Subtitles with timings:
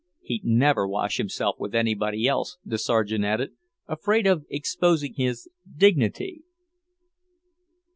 [0.23, 3.51] "He'd never wash himself with anybody else," the Sergeant added.
[3.85, 6.41] "Afraid of exposing his dignity!"